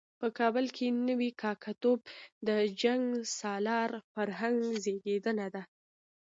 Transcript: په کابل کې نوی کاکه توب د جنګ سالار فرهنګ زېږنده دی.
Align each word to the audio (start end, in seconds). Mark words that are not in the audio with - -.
په 0.19 0.27
کابل 0.39 0.65
کې 0.75 0.85
نوی 1.09 1.29
کاکه 1.41 1.71
توب 1.81 1.99
د 2.47 2.49
جنګ 2.81 3.03
سالار 3.39 3.91
فرهنګ 4.13 4.59
زېږنده 4.83 5.47
دی. 5.53 5.63